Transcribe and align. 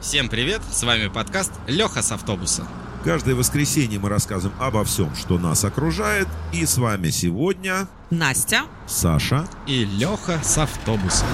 Всем 0.00 0.30
привет, 0.30 0.62
с 0.62 0.82
вами 0.82 1.08
подкаст 1.08 1.52
Леха 1.66 2.00
с 2.00 2.10
автобуса. 2.10 2.66
Каждое 3.04 3.34
воскресенье 3.34 3.98
мы 3.98 4.08
рассказываем 4.08 4.58
обо 4.58 4.82
всем, 4.82 5.14
что 5.14 5.38
нас 5.38 5.62
окружает. 5.62 6.26
И 6.54 6.64
с 6.64 6.78
вами 6.78 7.10
сегодня 7.10 7.86
Настя. 8.08 8.62
Саша. 8.86 9.46
И 9.66 9.84
Леха 9.84 10.40
с 10.42 10.56
автобуса. 10.56 11.26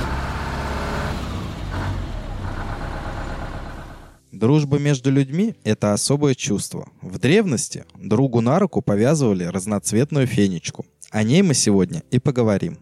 Дружба 4.33 4.81
между 4.81 5.13
людьми– 5.13 5.55
это 5.63 5.93
особое 5.93 6.35
чувство. 6.35 6.89
В 7.01 7.21
древности 7.21 7.85
другу 7.95 8.41
на 8.41 8.59
руку 8.59 8.83
повязывали 8.83 9.45
разноцветную 9.45 10.27
фенечку. 10.27 10.85
О 11.11 11.23
ней 11.23 11.43
мы 11.43 11.55
сегодня 11.55 12.03
и 12.11 12.19
поговорим. 12.19 12.79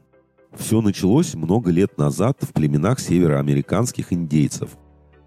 Все 0.57 0.81
началось 0.81 1.35
много 1.35 1.71
лет 1.71 1.99
назад 1.99 2.39
в 2.41 2.55
племенах 2.55 3.01
североамериканских 3.01 4.15
индейцев. 4.15 4.71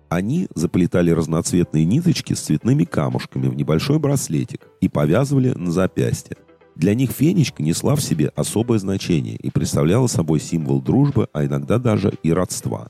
Они 0.10 0.48
заплетали 0.56 1.12
разноцветные 1.12 1.84
ниточки 1.84 2.34
с 2.34 2.40
цветными 2.40 2.86
камушками 2.86 3.48
в 3.48 3.56
небольшой 3.56 4.00
браслетик 4.00 4.68
и 4.80 4.88
повязывали 4.88 5.52
на 5.52 5.72
запястье. 5.72 6.38
Для 6.76 6.94
них 6.94 7.12
фенечка 7.12 7.62
несла 7.62 7.96
в 7.96 8.02
себе 8.02 8.32
особое 8.36 8.80
значение 8.80 9.36
и 9.36 9.50
представляла 9.50 10.08
собой 10.08 10.40
символ 10.40 10.82
дружбы, 10.82 11.28
а 11.34 11.44
иногда 11.46 11.80
даже 11.80 12.14
и 12.24 12.32
родства. 12.32 12.90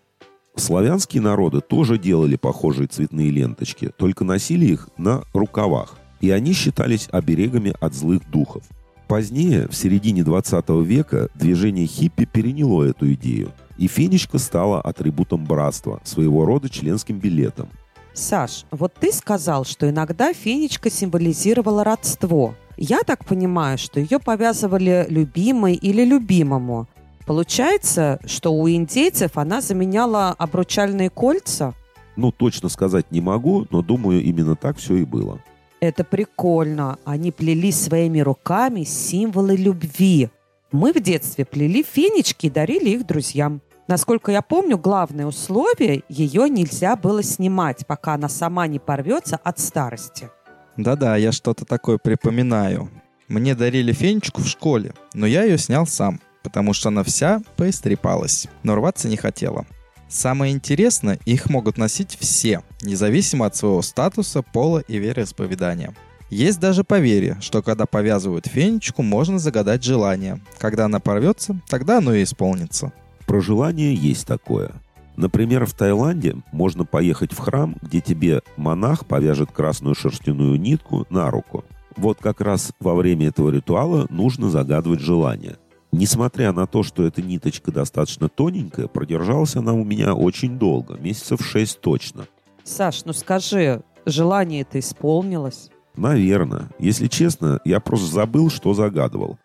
Славянские 0.55 1.21
народы 1.21 1.61
тоже 1.61 1.97
делали 1.97 2.35
похожие 2.35 2.87
цветные 2.87 3.31
ленточки, 3.31 3.91
только 3.97 4.23
носили 4.23 4.65
их 4.65 4.89
на 4.97 5.23
рукавах, 5.33 5.97
и 6.19 6.31
они 6.31 6.53
считались 6.53 7.07
оберегами 7.11 7.73
от 7.79 7.93
злых 7.93 8.29
духов. 8.29 8.63
Позднее, 9.07 9.67
в 9.69 9.75
середине 9.75 10.23
20 10.23 10.69
века, 10.83 11.29
движение 11.35 11.87
хиппи 11.87 12.25
переняло 12.25 12.83
эту 12.83 13.13
идею, 13.13 13.53
и 13.77 13.87
фенечка 13.87 14.37
стала 14.37 14.81
атрибутом 14.81 15.45
братства, 15.45 16.01
своего 16.03 16.45
рода 16.45 16.69
членским 16.69 17.19
билетом. 17.19 17.69
Саш, 18.13 18.65
вот 18.71 18.93
ты 18.93 19.11
сказал, 19.11 19.63
что 19.63 19.89
иногда 19.89 20.33
фенечка 20.33 20.89
символизировала 20.89 21.83
родство. 21.83 22.55
Я 22.75 23.01
так 23.03 23.25
понимаю, 23.25 23.77
что 23.77 23.99
ее 23.99 24.19
повязывали 24.19 25.05
любимой 25.09 25.75
или 25.75 26.03
любимому. 26.03 26.87
Получается, 27.27 28.19
что 28.25 28.53
у 28.53 28.69
индейцев 28.69 29.37
она 29.37 29.61
заменяла 29.61 30.29
обручальные 30.31 31.09
кольца? 31.09 31.73
Ну, 32.15 32.31
точно 32.31 32.69
сказать 32.69 33.11
не 33.11 33.21
могу, 33.21 33.67
но 33.69 33.81
думаю, 33.81 34.23
именно 34.23 34.55
так 34.55 34.77
все 34.77 34.95
и 34.95 35.05
было. 35.05 35.39
Это 35.79 36.03
прикольно. 36.03 36.97
Они 37.05 37.31
плели 37.31 37.71
своими 37.71 38.19
руками 38.21 38.83
символы 38.83 39.55
любви. 39.55 40.29
Мы 40.71 40.91
в 40.91 40.99
детстве 40.99 41.45
плели 41.45 41.83
фенечки 41.83 42.47
и 42.47 42.49
дарили 42.49 42.89
их 42.89 43.05
друзьям. 43.05 43.61
Насколько 43.87 44.33
я 44.33 44.41
помню, 44.41 44.77
главное 44.77 45.25
условие– 45.25 46.03
ее 46.09 46.49
нельзя 46.49 46.97
было 46.97 47.23
снимать, 47.23 47.87
пока 47.87 48.15
она 48.15 48.27
сама 48.27 48.67
не 48.67 48.79
порвется 48.79 49.37
от 49.37 49.59
старости. 49.59 50.29
Да-да, 50.75 51.15
я 51.15 51.31
что-то 51.31 51.63
такое 51.63 51.97
припоминаю. 51.97 52.89
Мне 53.29 53.55
дарили 53.55 53.93
фенечку 53.93 54.41
в 54.41 54.47
школе, 54.47 54.93
но 55.13 55.25
я 55.25 55.43
ее 55.43 55.57
снял 55.57 55.87
сам, 55.87 56.19
потому 56.43 56.73
что 56.73 56.89
она 56.89 57.03
вся 57.03 57.41
поистрепалась, 57.55 58.47
но 58.63 58.75
рваться 58.75 59.07
не 59.07 59.15
хотела. 59.15 59.65
Самое 60.09 60.53
интересное, 60.53 61.19
их 61.25 61.49
могут 61.49 61.77
носить 61.77 62.17
все, 62.19 62.63
независимо 62.81 63.45
от 63.45 63.55
своего 63.55 63.81
статуса, 63.81 64.41
пола 64.41 64.79
и 64.79 64.97
вероисповедания. 64.97 65.93
Есть 66.29 66.59
даже 66.59 66.83
поверье, 66.83 67.37
что 67.39 67.61
когда 67.61 67.85
повязывают 67.85 68.47
фенечку, 68.47 69.01
можно 69.01 69.39
загадать 69.39 69.83
желание. 69.83 70.41
Когда 70.57 70.85
она 70.85 70.99
порвется, 70.99 71.59
тогда 71.69 71.99
оно 71.99 72.13
и 72.13 72.23
исполнится. 72.23 72.91
Про 73.27 73.41
желание 73.41 73.93
есть 73.93 74.25
такое. 74.25 74.71
Например, 75.17 75.65
в 75.65 75.73
Таиланде 75.73 76.37
можно 76.53 76.85
поехать 76.85 77.33
в 77.33 77.39
храм, 77.39 77.75
где 77.81 77.99
тебе 77.99 78.41
монах 78.55 79.05
повяжет 79.05 79.51
красную 79.51 79.95
шерстяную 79.95 80.57
нитку 80.59 81.05
на 81.09 81.29
руку. 81.29 81.65
Вот 81.97 82.19
как 82.21 82.39
раз 82.39 82.71
во 82.79 82.95
время 82.95 83.27
этого 83.27 83.49
ритуала 83.49 84.07
нужно 84.09 84.49
загадывать 84.49 85.01
желание. 85.01 85.57
Несмотря 85.91 86.53
на 86.53 86.67
то, 86.67 86.83
что 86.83 87.03
эта 87.03 87.21
ниточка 87.21 87.71
достаточно 87.71 88.29
тоненькая, 88.29 88.87
продержалась 88.87 89.55
она 89.55 89.73
у 89.73 89.83
меня 89.83 90.13
очень 90.13 90.57
долго, 90.57 90.97
месяцев 90.97 91.45
шесть 91.45 91.81
точно. 91.81 92.27
Саш, 92.63 93.03
ну 93.05 93.13
скажи, 93.13 93.81
желание 94.05 94.61
это 94.61 94.79
исполнилось? 94.79 95.69
Наверное. 95.97 96.69
Если 96.79 97.07
честно, 97.07 97.59
я 97.65 97.79
просто 97.79 98.05
забыл, 98.07 98.49
что 98.49 98.73
загадывал. 98.73 99.37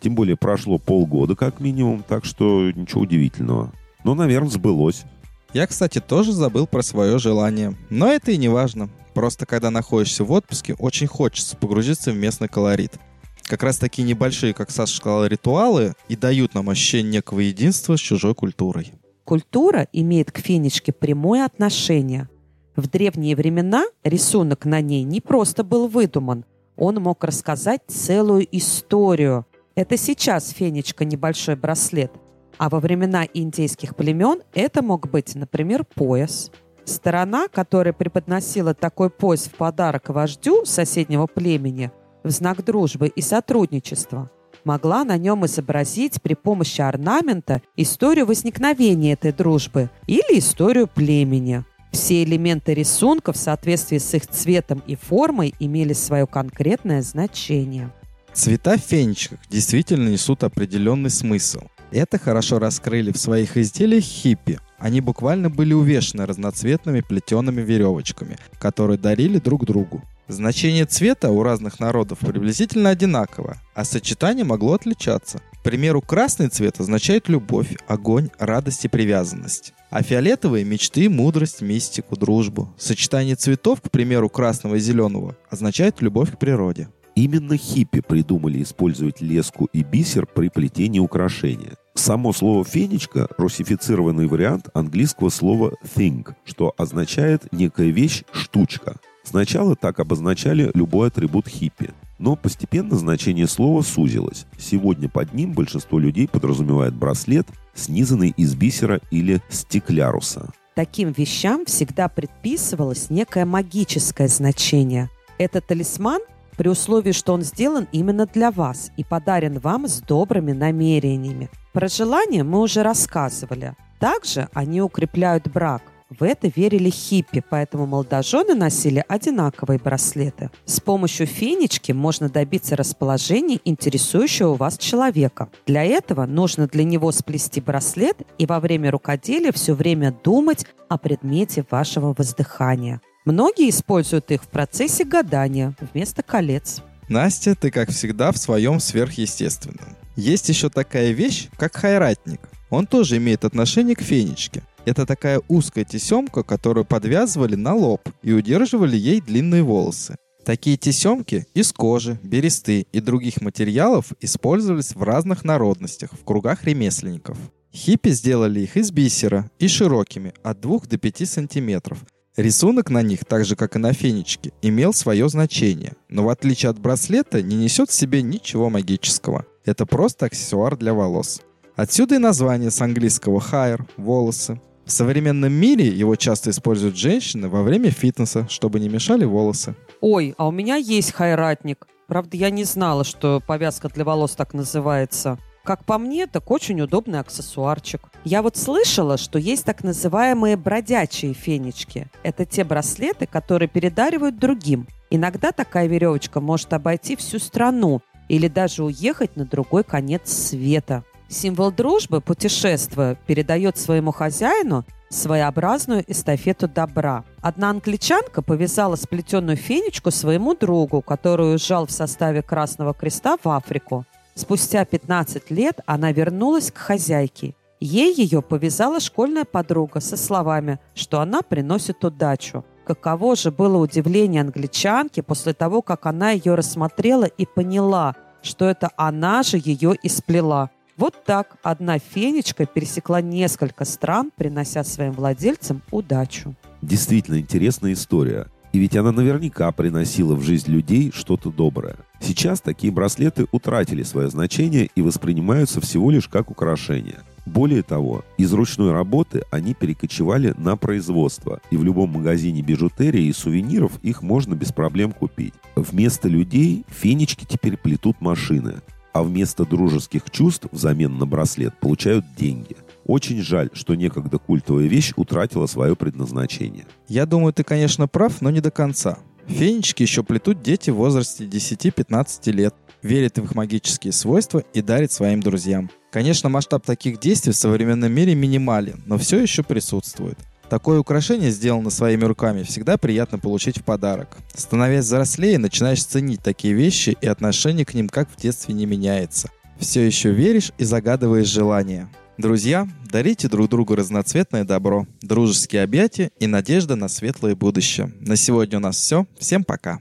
Тем 0.00 0.14
более 0.14 0.36
прошло 0.36 0.78
полгода 0.78 1.36
как 1.36 1.60
минимум, 1.60 2.02
так 2.06 2.24
что 2.24 2.70
ничего 2.72 3.02
удивительного. 3.02 3.72
Но, 4.02 4.14
наверное, 4.14 4.50
сбылось. 4.50 5.04
Я, 5.52 5.66
кстати, 5.66 6.00
тоже 6.00 6.32
забыл 6.32 6.66
про 6.66 6.82
свое 6.82 7.18
желание. 7.18 7.76
Но 7.90 8.08
это 8.10 8.30
и 8.30 8.38
не 8.38 8.48
важно. 8.48 8.88
Просто 9.14 9.44
когда 9.46 9.70
находишься 9.70 10.24
в 10.24 10.32
отпуске, 10.32 10.74
очень 10.74 11.06
хочется 11.06 11.56
погрузиться 11.56 12.12
в 12.12 12.16
местный 12.16 12.48
колорит. 12.48 12.94
Как 13.42 13.62
раз 13.62 13.78
такие 13.78 14.06
небольшие, 14.06 14.54
как 14.54 14.70
Саша 14.70 14.96
сказала, 14.96 15.26
ритуалы 15.26 15.94
и 16.08 16.16
дают 16.16 16.54
нам 16.54 16.70
ощущение 16.70 17.14
некого 17.14 17.40
единства 17.40 17.96
с 17.96 18.00
чужой 18.00 18.34
культурой. 18.34 18.92
Культура 19.24 19.88
имеет 19.92 20.30
к 20.30 20.38
фенечке 20.38 20.92
прямое 20.92 21.44
отношение. 21.44 22.28
В 22.76 22.88
древние 22.88 23.34
времена 23.34 23.84
рисунок 24.04 24.64
на 24.64 24.80
ней 24.80 25.02
не 25.02 25.20
просто 25.20 25.64
был 25.64 25.88
выдуман, 25.88 26.44
он 26.80 26.94
мог 26.94 27.22
рассказать 27.24 27.82
целую 27.88 28.46
историю, 28.56 29.44
это 29.74 29.96
сейчас 29.96 30.50
фенечка 30.50 31.04
небольшой 31.04 31.56
браслет. 31.56 32.12
А 32.58 32.68
во 32.68 32.80
времена 32.80 33.26
индейских 33.32 33.96
племен 33.96 34.42
это 34.52 34.82
мог 34.82 35.10
быть, 35.10 35.34
например, 35.34 35.84
пояс. 35.84 36.50
Сторона, 36.84 37.48
которая 37.48 37.92
преподносила 37.92 38.74
такой 38.74 39.10
пояс 39.10 39.44
в 39.44 39.52
подарок 39.52 40.08
вождю 40.08 40.64
соседнего 40.64 41.26
племени 41.26 41.90
в 42.22 42.30
знак 42.30 42.64
дружбы 42.64 43.08
и 43.08 43.22
сотрудничества, 43.22 44.30
могла 44.64 45.04
на 45.04 45.16
нем 45.16 45.46
изобразить 45.46 46.20
при 46.20 46.34
помощи 46.34 46.80
орнамента 46.80 47.62
историю 47.76 48.26
возникновения 48.26 49.12
этой 49.12 49.32
дружбы 49.32 49.88
или 50.06 50.38
историю 50.38 50.86
племени. 50.86 51.64
Все 51.92 52.22
элементы 52.22 52.74
рисунка 52.74 53.32
в 53.32 53.36
соответствии 53.36 53.98
с 53.98 54.14
их 54.14 54.26
цветом 54.26 54.82
и 54.86 54.96
формой 54.96 55.54
имели 55.58 55.92
свое 55.92 56.26
конкретное 56.26 57.02
значение. 57.02 57.90
Цвета 58.32 58.78
фенечках 58.78 59.38
действительно 59.50 60.08
несут 60.08 60.44
определенный 60.44 61.10
смысл. 61.10 61.62
Это 61.90 62.18
хорошо 62.18 62.60
раскрыли 62.60 63.10
в 63.10 63.18
своих 63.18 63.56
изделиях 63.56 64.04
хиппи. 64.04 64.60
Они 64.78 65.00
буквально 65.00 65.50
были 65.50 65.72
увешаны 65.72 66.24
разноцветными 66.24 67.00
плетеными 67.00 67.60
веревочками, 67.60 68.38
которые 68.58 68.98
дарили 68.98 69.38
друг 69.38 69.66
другу. 69.66 70.02
Значение 70.28 70.86
цвета 70.86 71.30
у 71.30 71.42
разных 71.42 71.80
народов 71.80 72.20
приблизительно 72.20 72.90
одинаково, 72.90 73.60
а 73.74 73.84
сочетание 73.84 74.44
могло 74.44 74.74
отличаться. 74.74 75.40
К 75.58 75.62
примеру, 75.64 76.00
красный 76.00 76.48
цвет 76.48 76.78
означает 76.78 77.28
любовь, 77.28 77.76
огонь, 77.88 78.30
радость 78.38 78.84
и 78.84 78.88
привязанность. 78.88 79.74
А 79.90 80.04
фиолетовые– 80.04 80.64
мечты, 80.64 81.10
мудрость, 81.10 81.62
мистику, 81.62 82.16
дружбу. 82.16 82.72
Сочетание 82.78 83.34
цветов, 83.34 83.82
к 83.82 83.90
примеру, 83.90 84.30
красного 84.30 84.76
и 84.76 84.78
зеленого, 84.78 85.36
означает 85.50 86.00
любовь 86.00 86.32
к 86.32 86.38
природе. 86.38 86.88
Именно 87.20 87.58
хиппи 87.58 88.00
придумали 88.00 88.62
использовать 88.62 89.20
леску 89.20 89.68
и 89.74 89.82
бисер 89.82 90.24
при 90.24 90.48
плетении 90.48 91.00
украшения. 91.00 91.74
Само 91.94 92.32
слово 92.32 92.64
«фенечка»– 92.64 93.28
русифицированный 93.36 94.26
вариант 94.26 94.70
английского 94.72 95.28
слова 95.28 95.74
«thing», 95.84 96.26
что 96.46 96.72
означает 96.78 97.42
«некая 97.52 97.90
вещь, 97.90 98.22
штучка». 98.32 98.96
Сначала 99.22 99.76
так 99.76 100.00
обозначали 100.00 100.70
любой 100.72 101.08
атрибут 101.08 101.46
хиппи, 101.46 101.90
но 102.18 102.36
постепенно 102.36 102.96
значение 102.96 103.48
слова 103.48 103.82
сузилось. 103.82 104.46
Сегодня 104.58 105.10
под 105.10 105.34
ним 105.34 105.52
большинство 105.52 105.98
людей 105.98 106.26
подразумевает 106.26 106.94
браслет, 106.94 107.46
снизанный 107.74 108.32
из 108.34 108.54
бисера 108.54 108.98
или 109.10 109.42
стекляруса. 109.50 110.48
Таким 110.74 111.12
вещам 111.12 111.66
всегда 111.66 112.08
предписывалось 112.08 113.10
некое 113.10 113.44
магическое 113.44 114.28
значение. 114.28 115.10
Этот 115.36 115.66
талисман 115.66 116.22
при 116.60 116.68
условии, 116.68 117.12
что 117.12 117.32
он 117.32 117.40
сделан 117.40 117.88
именно 117.90 118.26
для 118.26 118.50
вас 118.50 118.92
и 118.98 119.02
подарен 119.02 119.58
вам 119.60 119.88
с 119.88 120.02
добрыми 120.02 120.52
намерениями. 120.52 121.48
Про 121.72 121.88
желания 121.88 122.44
мы 122.44 122.60
уже 122.60 122.82
рассказывали. 122.82 123.74
Также 123.98 124.46
они 124.52 124.82
укрепляют 124.82 125.48
брак. 125.48 125.80
В 126.10 126.22
это 126.22 126.52
верили 126.54 126.90
хиппи, 126.90 127.42
поэтому 127.48 127.86
молодожены 127.86 128.54
носили 128.54 129.02
одинаковые 129.08 129.78
браслеты. 129.78 130.50
С 130.66 130.80
помощью 130.80 131.26
фенечки 131.26 131.92
можно 131.92 132.28
добиться 132.28 132.76
расположения 132.76 133.58
интересующего 133.64 134.52
вас 134.52 134.76
человека. 134.76 135.48
Для 135.66 135.82
этого 135.82 136.26
нужно 136.26 136.66
для 136.66 136.84
него 136.84 137.10
сплести 137.10 137.62
браслет 137.62 138.18
и 138.36 138.44
во 138.44 138.60
время 138.60 138.90
рукоделия 138.90 139.52
все 139.52 139.72
время 139.72 140.14
думать 140.22 140.66
о 140.90 140.98
предмете 140.98 141.64
вашего 141.70 142.14
воздыхания. 142.14 143.00
Многие 143.24 143.68
используют 143.68 144.30
их 144.30 144.42
в 144.42 144.48
процессе 144.48 145.04
гадания 145.04 145.74
вместо 145.92 146.22
колец. 146.22 146.82
Настя, 147.08 147.54
ты 147.54 147.70
как 147.70 147.90
всегда 147.90 148.32
в 148.32 148.38
своем 148.38 148.80
сверхъестественном. 148.80 149.96
Есть 150.16 150.48
еще 150.48 150.70
такая 150.70 151.10
вещь, 151.10 151.48
как 151.56 151.76
хайратник. 151.76 152.40
Он 152.70 152.86
тоже 152.86 153.18
имеет 153.18 153.44
отношение 153.44 153.94
к 153.94 154.00
фенечке. 154.00 154.62
Это 154.86 155.04
такая 155.04 155.42
узкая 155.48 155.84
тесемка, 155.84 156.42
которую 156.42 156.84
подвязывали 156.84 157.56
на 157.56 157.74
лоб 157.74 158.08
и 158.22 158.32
удерживали 158.32 158.96
ей 158.96 159.20
длинные 159.20 159.62
волосы. 159.62 160.16
Такие 160.44 160.78
тесемки 160.78 161.46
из 161.52 161.72
кожи, 161.72 162.18
бересты 162.22 162.86
и 162.92 163.00
других 163.00 163.42
материалов 163.42 164.12
использовались 164.20 164.94
в 164.94 165.02
разных 165.02 165.44
народностях, 165.44 166.12
в 166.12 166.24
кругах 166.24 166.64
ремесленников. 166.64 167.36
Хиппи 167.72 168.10
сделали 168.10 168.60
их 168.60 168.76
из 168.76 168.90
бисера 168.90 169.50
и 169.58 169.68
широкими, 169.68 170.32
от 170.42 170.60
2 170.60 170.80
до 170.88 170.96
5 170.96 171.28
сантиметров. 171.28 171.98
Рисунок 172.36 172.90
на 172.90 173.02
них, 173.02 173.24
так 173.24 173.44
же 173.44 173.56
как 173.56 173.74
и 173.74 173.78
на 173.80 173.92
фенечке, 173.92 174.52
имел 174.62 174.92
свое 174.92 175.28
значение, 175.28 175.94
но 176.08 176.24
в 176.24 176.28
отличие 176.28 176.70
от 176.70 176.78
браслета 176.78 177.42
не 177.42 177.56
несет 177.56 177.90
в 177.90 177.94
себе 177.94 178.22
ничего 178.22 178.70
магического. 178.70 179.46
Это 179.64 179.84
просто 179.84 180.26
аксессуар 180.26 180.76
для 180.76 180.94
волос. 180.94 181.42
Отсюда 181.74 182.14
и 182.14 182.18
название 182.18 182.70
с 182.70 182.80
английского 182.80 183.40
hair– 183.40 183.82
волосы. 183.96 184.60
В 184.84 184.92
современном 184.92 185.52
мире 185.52 185.88
его 185.88 186.14
часто 186.16 186.50
используют 186.50 186.96
женщины 186.96 187.48
во 187.48 187.62
время 187.62 187.90
фитнеса, 187.90 188.46
чтобы 188.48 188.80
не 188.80 188.88
мешали 188.88 189.24
волосы. 189.24 189.74
Ой, 190.00 190.34
а 190.38 190.46
у 190.46 190.52
меня 190.52 190.76
есть 190.76 191.12
хайратник. 191.12 191.86
Правда, 192.06 192.36
я 192.36 192.50
не 192.50 192.64
знала, 192.64 193.04
что 193.04 193.42
повязка 193.44 193.88
для 193.88 194.04
волос 194.04 194.32
так 194.32 194.54
называется. 194.54 195.38
Как 195.64 195.84
по 195.84 195.98
мне, 195.98 196.26
так 196.26 196.50
очень 196.50 196.80
удобный 196.80 197.20
аксессуарчик. 197.20 198.00
Я 198.24 198.42
вот 198.42 198.56
слышала, 198.56 199.18
что 199.18 199.38
есть 199.38 199.64
так 199.64 199.84
называемые 199.84 200.56
бродячие 200.56 201.34
фенечки. 201.34 202.08
Это 202.22 202.46
те 202.46 202.64
браслеты, 202.64 203.26
которые 203.26 203.68
передаривают 203.68 204.38
другим. 204.38 204.88
Иногда 205.10 205.52
такая 205.52 205.86
веревочка 205.86 206.40
может 206.40 206.72
обойти 206.72 207.16
всю 207.16 207.38
страну 207.38 208.00
или 208.28 208.48
даже 208.48 208.84
уехать 208.84 209.36
на 209.36 209.44
другой 209.44 209.84
конец 209.84 210.30
света. 210.30 211.04
Символ 211.28 211.70
дружбы, 211.70 212.20
путешествуя, 212.20 213.16
передает 213.26 213.76
своему 213.76 214.12
хозяину 214.12 214.84
своеобразную 215.10 216.04
эстафету 216.06 216.68
добра. 216.68 217.24
Одна 217.42 217.70
англичанка 217.70 218.42
повязала 218.42 218.96
сплетенную 218.96 219.56
фенечку 219.56 220.10
своему 220.10 220.54
другу, 220.54 221.02
который 221.02 221.50
уезжал 221.50 221.86
в 221.86 221.90
составе 221.90 222.42
Красного 222.42 222.94
Креста 222.94 223.36
в 223.42 223.48
Африку. 223.48 224.06
Спустя 224.34 224.84
15 224.84 225.50
лет 225.50 225.80
она 225.86 226.12
вернулась 226.12 226.70
к 226.70 226.78
хозяйке. 226.78 227.54
Ей 227.80 228.14
ее 228.14 228.42
повязала 228.42 229.00
школьная 229.00 229.44
подруга 229.44 230.00
со 230.00 230.16
словами, 230.16 230.78
что 230.94 231.20
она 231.20 231.42
приносит 231.42 232.04
удачу. 232.04 232.64
Каково 232.84 233.36
же 233.36 233.50
было 233.50 233.78
удивление 233.78 234.42
англичанки 234.42 235.20
после 235.20 235.54
того, 235.54 235.80
как 235.80 236.06
она 236.06 236.30
ее 236.32 236.54
рассмотрела 236.54 237.24
и 237.24 237.46
поняла, 237.46 238.16
что 238.42 238.68
это 238.68 238.90
она 238.96 239.42
же 239.42 239.58
ее 239.62 239.94
и 240.02 240.08
сплела. 240.08 240.70
Вот 240.96 241.24
так 241.24 241.56
одна 241.62 241.98
фенечка 241.98 242.66
пересекла 242.66 243.22
несколько 243.22 243.86
стран, 243.86 244.30
принося 244.36 244.84
своим 244.84 245.12
владельцам 245.12 245.82
удачу. 245.90 246.54
Действительно 246.82 247.38
интересная 247.38 247.94
история. 247.94 248.48
И 248.72 248.78
ведь 248.78 248.96
она 248.96 249.10
наверняка 249.10 249.72
приносила 249.72 250.34
в 250.34 250.42
жизнь 250.42 250.70
людей 250.70 251.10
что-то 251.14 251.50
доброе. 251.50 251.96
Сейчас 252.20 252.60
такие 252.60 252.92
браслеты 252.92 253.46
утратили 253.50 254.02
свое 254.02 254.28
значение 254.28 254.90
и 254.94 255.02
воспринимаются 255.02 255.80
всего 255.80 256.10
лишь 256.10 256.28
как 256.28 256.50
украшения. 256.50 257.20
Более 257.46 257.82
того, 257.82 258.24
из 258.36 258.52
ручной 258.52 258.92
работы 258.92 259.42
они 259.50 259.74
перекочевали 259.74 260.54
на 260.58 260.76
производство, 260.76 261.60
и 261.70 261.76
в 261.76 261.82
любом 261.82 262.10
магазине 262.10 262.62
бижутерии 262.62 263.24
и 263.24 263.32
сувениров 263.32 263.92
их 264.02 264.22
можно 264.22 264.54
без 264.54 264.72
проблем 264.72 265.12
купить. 265.12 265.54
Вместо 265.74 266.28
людей 266.28 266.84
фенечки 266.88 267.46
теперь 267.48 267.76
плетут 267.76 268.20
машины 268.20 268.76
а 269.12 269.22
вместо 269.22 269.64
дружеских 269.64 270.30
чувств 270.30 270.68
взамен 270.70 271.18
на 271.18 271.26
браслет 271.26 271.74
получают 271.80 272.24
деньги. 272.36 272.76
Очень 273.04 273.42
жаль, 273.42 273.70
что 273.72 273.94
некогда 273.94 274.38
культовая 274.38 274.86
вещь 274.86 275.12
утратила 275.16 275.66
свое 275.66 275.96
предназначение. 275.96 276.86
Я 277.08 277.26
думаю, 277.26 277.52
ты, 277.52 277.64
конечно, 277.64 278.06
прав, 278.06 278.40
но 278.40 278.50
не 278.50 278.60
до 278.60 278.70
конца. 278.70 279.18
Фенечки 279.50 280.02
еще 280.02 280.22
плетут 280.22 280.62
дети 280.62 280.90
в 280.90 280.96
возрасте 280.96 281.44
10-15 281.44 282.50
лет, 282.52 282.74
верят 283.02 283.38
в 283.38 283.44
их 283.44 283.54
магические 283.54 284.12
свойства 284.12 284.62
и 284.72 284.80
дарят 284.80 285.12
своим 285.12 285.40
друзьям. 285.40 285.90
Конечно, 286.10 286.48
масштаб 286.48 286.84
таких 286.84 287.20
действий 287.20 287.52
в 287.52 287.56
современном 287.56 288.12
мире 288.12 288.34
минимален, 288.34 289.02
но 289.06 289.18
все 289.18 289.38
еще 289.40 289.62
присутствует. 289.62 290.38
Такое 290.68 291.00
украшение, 291.00 291.50
сделанное 291.50 291.90
своими 291.90 292.24
руками, 292.24 292.62
всегда 292.62 292.96
приятно 292.96 293.38
получить 293.38 293.78
в 293.78 293.82
подарок. 293.82 294.36
Становясь 294.54 295.04
взрослее, 295.04 295.58
начинаешь 295.58 296.04
ценить 296.04 296.42
такие 296.42 296.74
вещи, 296.74 297.16
и 297.20 297.26
отношение 297.26 297.84
к 297.84 297.94
ним 297.94 298.08
как 298.08 298.30
в 298.30 298.40
детстве 298.40 298.72
не 298.72 298.86
меняется. 298.86 299.50
Все 299.80 300.06
еще 300.06 300.30
веришь 300.30 300.72
и 300.78 300.84
загадываешь 300.84 301.48
желания. 301.48 302.08
Друзья, 302.40 302.88
дарите 303.04 303.48
друг 303.48 303.68
другу 303.68 303.94
разноцветное 303.94 304.64
добро, 304.64 305.06
дружеские 305.20 305.82
объятия 305.82 306.30
и 306.40 306.46
надежда 306.46 306.96
на 306.96 307.08
светлое 307.08 307.54
будущее. 307.54 308.14
На 308.18 308.34
сегодня 308.36 308.78
у 308.78 308.80
нас 308.80 308.96
все. 308.96 309.26
Всем 309.38 309.62
пока. 309.62 310.00